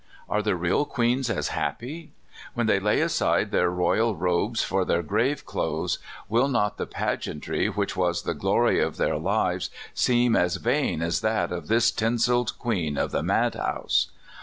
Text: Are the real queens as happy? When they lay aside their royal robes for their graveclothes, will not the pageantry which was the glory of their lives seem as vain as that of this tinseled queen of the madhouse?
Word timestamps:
Are 0.27 0.41
the 0.41 0.55
real 0.55 0.83
queens 0.85 1.29
as 1.29 1.49
happy? 1.49 2.09
When 2.55 2.65
they 2.65 2.79
lay 2.79 3.01
aside 3.01 3.51
their 3.51 3.69
royal 3.69 4.15
robes 4.15 4.63
for 4.63 4.83
their 4.83 5.03
graveclothes, 5.03 5.99
will 6.27 6.47
not 6.47 6.77
the 6.77 6.87
pageantry 6.87 7.69
which 7.69 7.95
was 7.95 8.23
the 8.23 8.33
glory 8.33 8.81
of 8.81 8.97
their 8.97 9.17
lives 9.19 9.69
seem 9.93 10.35
as 10.35 10.55
vain 10.55 11.03
as 11.03 11.21
that 11.21 11.51
of 11.51 11.67
this 11.67 11.91
tinseled 11.91 12.57
queen 12.57 12.97
of 12.97 13.11
the 13.11 13.21
madhouse? 13.21 14.09